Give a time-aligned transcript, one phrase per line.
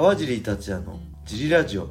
[0.00, 1.90] 川尻達也のジリラジオ、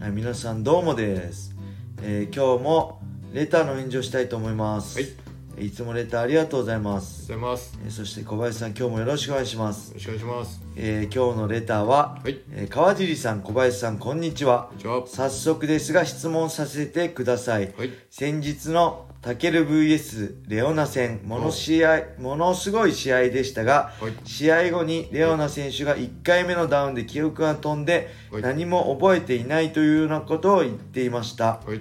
[0.00, 1.54] はい、皆さんどうもです、
[2.00, 3.02] えー今日も
[3.34, 7.78] レターの返事をしたいと思います、はいいつもレターありがとうございまおす、はようございます。
[7.84, 10.62] えーそして小林さん今日もよろしくお願いしますよ、ろしくお願いします。
[10.76, 12.40] えー今日のレターは、はい。
[12.52, 15.06] えー川尻さん小林さんこんにちはこんにちは。
[15.06, 17.90] 早速ですが質問させてくださいはい。
[18.10, 24.12] 先日のタケル VS レオナ戦もの試合ものすごい試合でしたがはい。
[24.24, 31.80] 試合後にレオナ選手が1回目のダウンで記憶が飛んではい何も覚えていないというようなことを言っていましたはい。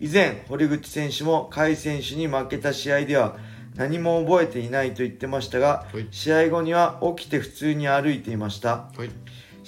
[0.00, 3.36] 以前堀口選手も甲斐選手に負けた試合では
[3.74, 6.08] 何も覚えていないと言ってましたがはい。
[6.10, 9.10] 試合後には起きて普通に歩いていましたはい。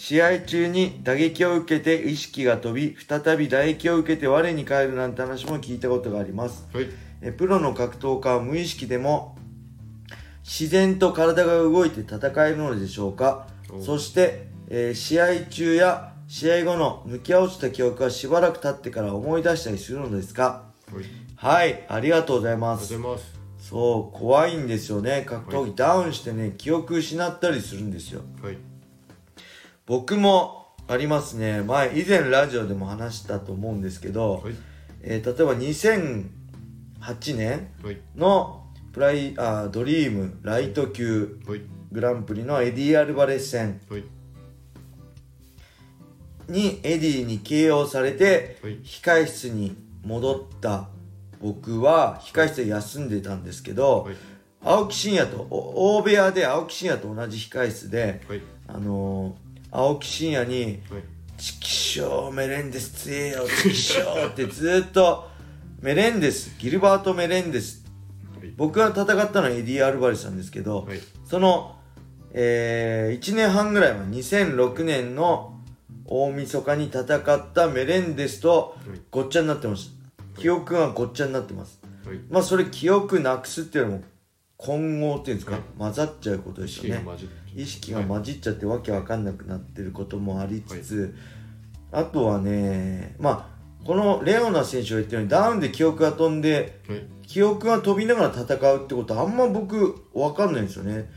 [0.01, 6.89] 試合中に打撃を受けて意識が飛び再び打撃を受けて我に返るなんて話も聞いたことがありますはい。
[7.21, 9.37] えプロの格闘家は無意識でも
[10.43, 21.05] 自然と体が動いて戦えるのでしょうかおそして、えー試合中や試合後の抜け落ちた記憶はしばらく経ってから思い出したりするのですかはい。
[21.37, 23.41] はいありがとうございありがとますうございます。
[23.69, 28.70] そう怖いんですよね格闘技ダウンしてね記憶失ったりするんですよはい。
[29.91, 34.55] 僕もありますね前以前ラジオでも話したと思うんですけど、はい。
[35.03, 37.99] えー例えば2008年はい。
[38.15, 41.63] のプライあードリームライト級はい。
[41.91, 44.05] グランプリのエディ・アルバレス戦はい。
[46.49, 48.79] にエディに KO されてはい。
[48.85, 50.87] 控室に戻った
[51.43, 54.15] 僕は控室で休んでたんですけど、はい。
[54.63, 58.43] 青木真也とお大部屋で青木真也と同じ控室で、はい。
[58.69, 61.03] あのー青木真也にはい。
[61.39, 65.29] 「チキショーメレンデス強えよチキショー」ってずっと
[65.81, 67.85] メレンデスギルバート・メレンデス
[68.39, 68.53] はい。
[68.57, 71.01] 僕が戦ったのはエディ・アルバレスなんですけど、はい。
[71.25, 71.77] その、
[72.33, 75.59] え1年半ぐらい前2006年の
[76.05, 79.01] 大晦日に戦ったメレンデスとはい。
[79.11, 79.93] ごっちゃになってます
[80.39, 82.19] 記憶がごっちゃになってますはい。
[82.29, 84.03] まあそれ記憶なくすっていうのも
[84.57, 91.15] 混合っていうんですか、はい混ざっちゃうことですよね混じって意識が混じっちゃってわけわかんなくなってることもありつつ、
[91.93, 97.03] あとはねまあこのレオナ選手が言ったようにダウンで記憶が飛んではい。
[97.27, 101.09] 記憶が飛びながら戦うってことはあんま僕わかんないんですよね。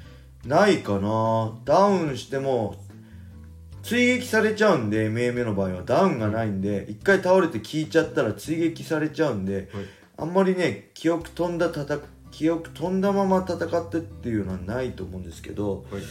[0.46, 1.58] ないかな。
[1.66, 2.76] ダウンしても
[3.82, 5.82] 追撃されちゃうんで MMA の場合は。
[5.84, 9.86] ダウンがないんで一回倒れて効いちゃったら追撃されちゃうんではい。
[10.16, 12.00] あんまりね記憶飛んだ戦
[12.34, 16.02] 記憶飛んだまま戦ってっていうのはないと思うんですけどはい。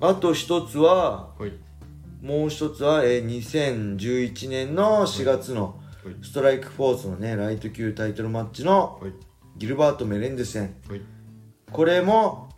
[0.00, 1.52] あと一つははい。
[2.20, 6.14] もう一つは、えー2011年の4月のはい。
[6.22, 9.12] ストライクフォースのねライト級タイトルマッチのはい。
[9.56, 11.00] ギルバート・メレンデ戦はい。
[11.70, 12.48] これも、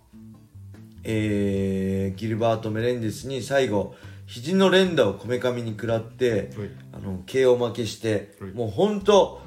[1.05, 6.71] えーギルバート・メレンデスに最後肘の連打をこめかみに食らってはい。
[6.95, 9.43] あの KO 負けして、はいもうほんと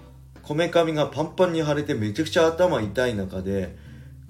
[0.50, 3.78] こめかみがパンパンに腫れてめちゃくちゃ頭痛い中で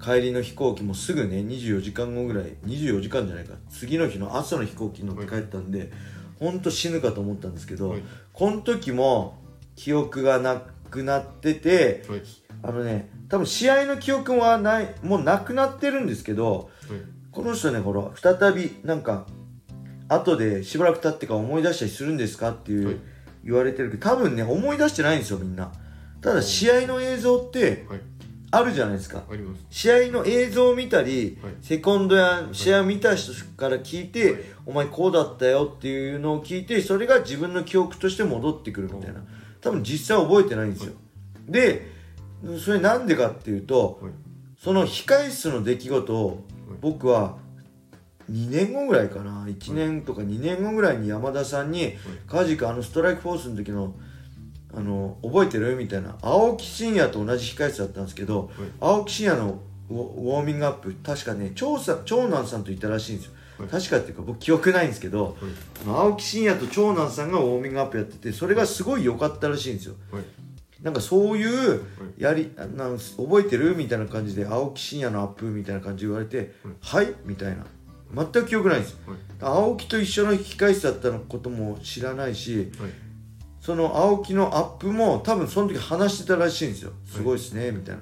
[0.04, 5.94] 帰りの飛行機もすぐね24時間後ぐらい24時間じゃないか次の日の朝の飛行機に乗って帰ったんで、
[6.38, 8.02] ほんと死ぬかと思ったんですけど、はい。
[8.34, 9.38] この時も
[9.78, 12.22] 記憶がなくなっててはい。
[12.64, 16.70] あのね多分試合の記憶はないもうなくなってるんですけど。
[17.32, 19.26] この人ねほら再びなんか
[20.10, 23.00] 後でしばらく経ってから思い出したりするんですかっていう、
[23.46, 25.72] 言われてるけど多分ね思い出してないんですよみんな
[26.22, 28.02] ただ試合の映像ってはい。
[28.52, 29.24] あるじゃないですか。
[29.30, 29.64] あります。
[29.70, 31.54] 試合の映像を見たり、はい。
[31.62, 34.42] セコンドや試合を見た人から聞いて、はい。
[34.66, 39.22] お前こうだったよっていうのを聞いてそれが自分の記憶として戻ってくるみたいな。
[39.62, 40.94] 多分実際覚えてないんですよ、
[41.48, 41.92] で
[42.64, 44.12] それなんでかっていうとはい。
[44.58, 46.38] その控室の出来事をはい。
[46.82, 47.38] 僕は
[48.32, 49.46] 2年後ぐらいかな。
[49.46, 51.94] 1年とか2年後ぐらいに山田さんに
[52.28, 53.94] 「カジ君あのストライクフォースの時の
[54.74, 59.60] あの覚えてる?」みたいな青木真也と同じ控室だったんですけど、はい青木真也の
[59.90, 63.40] ウォーミングアップ確かね長さ長男さんと言ったらしいんですよ、はい
[63.70, 65.36] 確かっていうか僕記憶ないんですけどはい。
[65.88, 70.24] 青木真也と長男さんがウォーミングアップやっててそれがすごい良かったらしいんですよはい。
[70.82, 71.82] なんかそういう
[72.18, 73.76] やりあなん覚えてる？
[73.76, 77.66] みたいな感じで青木真也のアップみたいな感じで言われてうん「はい?」みたいな
[78.16, 79.18] 全く記憶ないんですはい。
[79.42, 82.92] 青木と一緒の控室だったのことも知らないしはい。
[83.62, 88.02] その青木のアップも多分その時話してたらしいんですよすごいですねみたいな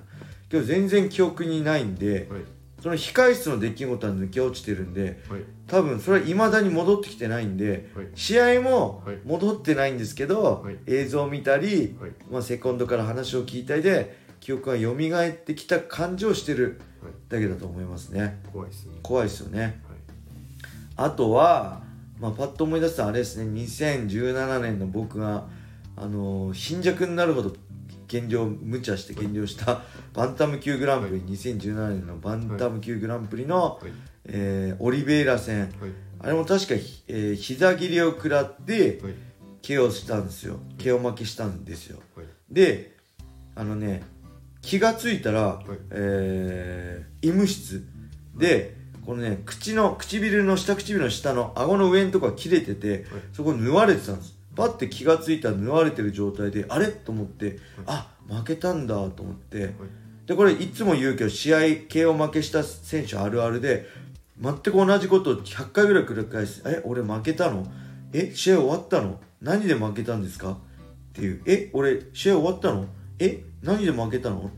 [0.49, 2.41] けど全然記憶にないんではい。
[2.81, 5.41] その控室の出来事は抜け落ちてるんではい。
[5.65, 8.07] 多分それはいまだに戻ってきてないんではい。
[8.13, 12.11] 試合もはい戻ってないんですけど、はい映像を見たり、はい。
[12.31, 17.13] まあ、セコンドから話を聞いたりで記憶が蘇ってきた感じをしてるはい。
[17.29, 18.99] だけだと思いますね怖いですね。
[19.01, 19.73] 怖いですよねはい。
[20.97, 21.81] あとは
[22.19, 23.45] まあ、パッと思い出すとあれですね。
[23.61, 25.47] 2017年の僕が、
[25.95, 27.55] あのー貧弱になるほど
[28.07, 29.81] 減量無茶して減量した
[30.13, 33.91] バンタム級グランプリ、2017年のバンタム級グランプリの、はい。
[34.25, 35.61] えーオリベイラ戦。
[35.61, 35.71] はい。
[36.19, 39.13] あれも確か、ひえー膝切りを食らってはい。
[39.61, 40.59] KO したんですよ。
[40.77, 41.99] KO 負けしたんですよ。
[42.15, 42.25] はい。
[42.49, 42.95] で
[43.55, 44.03] あのね
[44.61, 45.69] 気がついたら、い。
[45.91, 47.85] えー医務室
[48.35, 48.76] で
[49.07, 54.37] このね口の唇の下唇の下の顎の上のとこが切れてて、そこ縫われてたんです。
[54.53, 59.73] パッて気がついたら縫われてる状態であれと思って、あ負けたんだと思って、
[60.25, 63.85] でこれいつも言うけど試合 KO 負けした選手あるあるで
[64.41, 67.65] 全く同じことを100回ぐらい繰り返す「え俺負けたの？
[68.11, 69.21] え試合終わったの？
[69.41, 70.55] 何で負けたんですか?」っ
[71.13, 72.87] ていう「え俺試合終わったの？
[73.19, 74.51] え何で負けたの？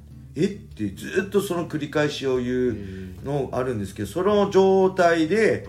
[0.44, 0.46] え？
[0.46, 2.78] ってずっとその繰り返しを言う
[3.24, 5.68] のあるんですけどその状態で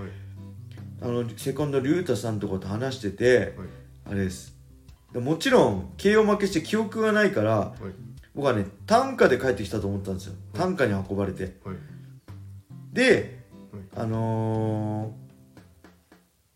[1.02, 3.54] あのセコンドリュータさんとかと話してて
[4.08, 4.54] あれです。
[5.12, 7.74] でもちろん KO 負けして記憶がないからはい。
[8.34, 10.34] 僕はね担架で帰ってきたと思ったんですよ。
[10.52, 11.56] 担架に運ばれて。
[11.64, 11.76] はい。
[12.92, 13.40] で
[13.96, 15.12] あの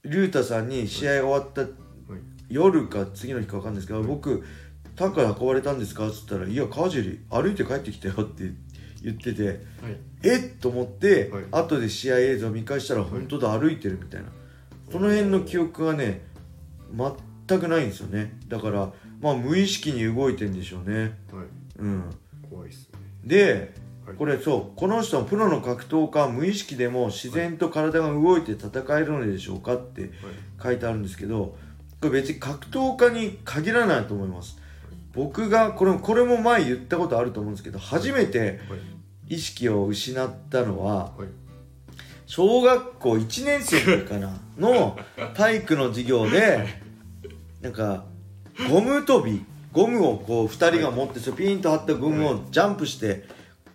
[0.04, 1.62] ー、リュータさんに試合終わった
[2.48, 4.44] 夜か次の日か分かんないですけど、僕
[4.96, 6.08] 担架で運ばれたんですか？
[6.08, 8.44] っつったら「いや川尻歩いて帰ってきたよ」って
[9.02, 9.58] 言っててはい。
[10.22, 10.58] えっ？
[10.60, 11.44] と思って、はい。
[11.50, 14.28] 後で試合映像見返したら本当だ歩いてるみたいな。
[14.90, 16.22] その辺の記憶がね
[17.48, 18.38] 全くないんですよね。
[18.48, 21.18] だからまあ無意識に動いてんでしょうね。
[21.32, 21.46] はい。
[21.78, 22.04] うん。
[22.48, 22.98] 怖いっすね。
[23.24, 23.74] で
[24.06, 24.16] はい。
[24.16, 30.10] これそうこの人はプロの格闘家は無意識でも自然と体が動いて戦えるのでしょうかってはい。
[30.62, 31.56] 書いてあるんですけど
[32.00, 34.58] これ別に格闘家に限らないと思います
[35.14, 38.58] 僕がこれこれも前言ったことあると思うんですけど初めてはい。
[39.26, 41.28] 意識を失ったのははい。
[42.26, 44.98] 小学校1年生かなの
[45.34, 46.66] 体育の授業で
[47.60, 48.04] なんか
[48.70, 53.24] ゴム跳びゴムをこう2人が持ってピンと張ったゴムをジャンプして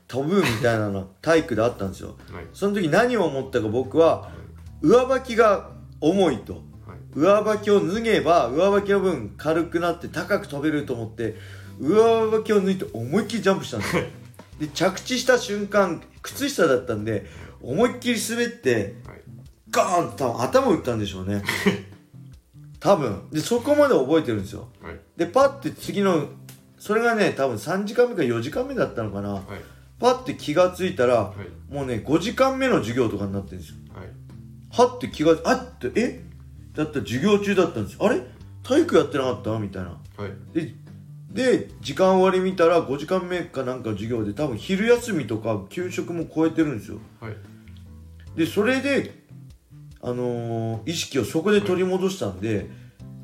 [0.07, 2.15] 飛ぶみたいなの体育であったんですよ。
[2.31, 2.45] はい。
[2.53, 4.31] その時何を思ったか僕は
[4.81, 5.69] 上履きが
[6.01, 6.53] 重いと。
[6.53, 6.68] はい
[7.15, 11.35] 上履きを脱げば上履きの分軽くなって高く飛べると思って
[11.79, 14.03] 上履きを脱いで思いっきりジャンプしたんですよ。
[14.59, 17.25] で着地した瞬間靴下だったんで
[17.61, 19.19] 思いっきり滑ってはい
[19.71, 21.43] ガーンと頭打ったんでしょうね。
[22.79, 23.29] 多分。
[23.31, 24.69] でそこまで覚えてるんですよ。
[24.81, 24.99] はい。
[25.15, 26.27] でパッて次の
[26.79, 29.33] それがね多分3時間目か4時間目だったのかな。
[29.33, 29.43] はい。
[29.99, 31.33] パッて気がついたらは
[31.69, 31.73] い。
[31.73, 33.75] もうね5時間目の授業とかになってるんですよ。
[33.93, 34.07] はい。
[34.71, 36.28] はって気があってえ？
[36.83, 37.93] だったら授業中だったんです。
[37.93, 38.21] よあれ？
[38.63, 39.57] 体育やってなかった？
[39.59, 39.89] みたいな。
[40.17, 40.31] はい。
[40.53, 40.73] で
[41.31, 46.97] で時間割り見たら5時間目かなんか授業で多分昼休みとか給食も超えてるんですよ。
[47.21, 47.33] はい。
[48.35, 49.13] でそれで
[50.01, 52.67] あのー意識をそこで取り戻したんで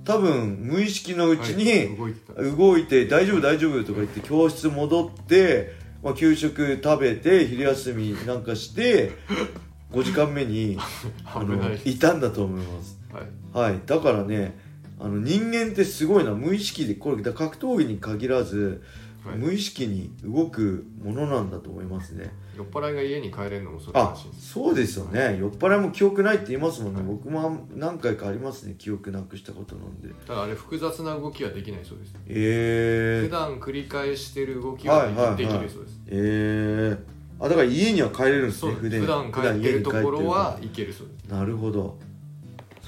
[0.04, 1.64] 多分無意識のうちはい。
[1.64, 2.42] に動いてた。
[2.44, 5.74] 動いて「大丈夫大丈夫」とか言って教室戻って、
[6.04, 9.14] まあ、給食食べて昼休みなんかして
[9.92, 10.78] 5時間目に
[11.26, 13.72] あのいたんだと思いますはい。
[13.72, 13.82] はい。
[13.86, 14.58] だからね
[15.00, 16.32] あの人間ってすごいな。
[16.32, 18.82] 無意識でこれ格闘技に限らず、
[19.26, 19.38] はい。
[19.38, 22.32] 無意識に動くものなんだと思いますね。
[22.56, 25.38] 酔っ払いが家に帰れるのもそうらあそうですよね。
[25.40, 28.76] 酔っ払いも記憶ないって言いますもんね、はい僕も何回かありますね。
[28.78, 30.10] 記憶なくしたことなんで。
[30.26, 32.16] ただあれ複雑な動きはできないそうです。
[32.28, 35.36] えー、普段繰り返してる動きははいはいはい。
[35.36, 36.00] できるそうです。
[36.08, 39.32] えー、あだから家には帰れるんですそうね普段。
[39.32, 41.32] 帰ってるところはいけるそうです。
[41.32, 41.98] なるほど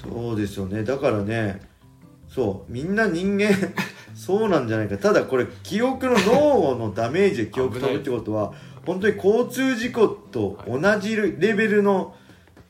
[0.02, 0.84] そうですよね。
[0.84, 1.60] だからね
[2.28, 3.50] そうみんな人間
[4.14, 4.98] そうなんじゃないか。
[4.98, 8.52] ただこれ記憶の脳のダメージで記憶飛ぶってことは
[8.86, 12.14] 本当に交通事故と同じレベルの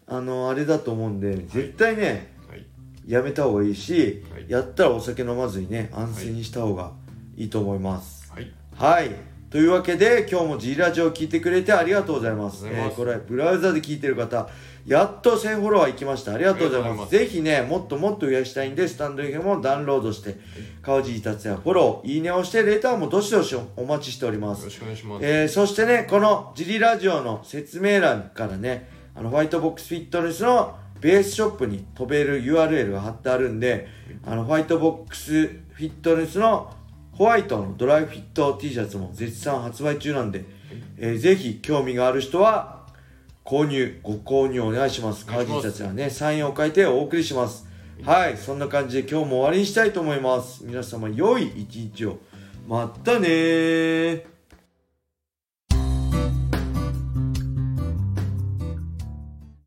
[0.07, 2.67] あのあれだと思うんで絶対ねはい。
[3.07, 4.47] やめた方がいいし、はい。
[4.49, 6.93] やったらお酒飲まずにね安静にした方が
[7.37, 8.33] いいと思います。
[8.33, 8.53] はい。
[8.75, 12.67] はいというわけで今日も G ラジオを聞いてくれてありがとうございます。
[12.69, 14.47] えーこれブラウザで聞いてる方
[14.87, 16.35] やっと1000フォロワーいきました。
[16.35, 17.11] ありがとうございます。
[17.11, 20.37] ぜひねもっともっと増やしたいんでスタンド FM もダウンロードして
[20.83, 24.61] 川尻達也フォローいいねをしてレターもどしどしお待ちしております。
[24.61, 25.25] よろしくお願いします。
[25.25, 33.89] えーそしてね、このジリラジオの説明欄からね、あのホワイトボックスフィットネスのベースショップに飛べる URL が貼ってあるんで、
[34.27, 36.71] あのホワイトボックスフィットネスの
[37.19, 40.45] ホワイトのドライフィット T シャツも絶賛発売中なんで、
[40.99, 42.87] えーぜひ興味がある人は
[43.45, 45.27] 購入、ご購入お願いします。
[45.27, 47.67] 川お願いします尻達也はね、サインを書いてお送りします。
[48.05, 50.65] はい、そんな感じで今日も終わりにしたいと思います。
[50.65, 52.19] 皆様良い一日を。
[52.69, 54.38] またねー。